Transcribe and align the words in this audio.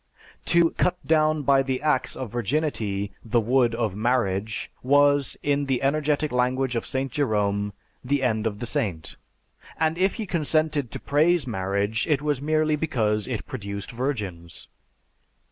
To 0.45 0.71
'cut 0.71 0.97
down 1.05 1.43
by 1.43 1.61
the 1.61 1.79
axe 1.79 2.15
of 2.15 2.31
Virginity 2.31 3.13
the 3.23 3.39
wood 3.39 3.75
of 3.75 3.95
Marriage' 3.95 4.71
was, 4.81 5.37
in 5.43 5.67
the 5.67 5.83
energetic 5.83 6.31
language 6.31 6.75
of 6.75 6.87
St. 6.87 7.11
Jerome, 7.11 7.71
the 8.03 8.23
end 8.23 8.47
of 8.47 8.57
the 8.57 8.65
saint; 8.65 9.15
and 9.77 9.99
if 9.99 10.15
he 10.15 10.25
consented 10.25 10.89
to 10.89 10.99
praise 10.99 11.45
marriage 11.45 12.07
it 12.07 12.23
was 12.23 12.41
merely 12.41 12.75
because 12.75 13.27
it 13.27 13.45
produced 13.45 13.91
virgins." 13.91 14.67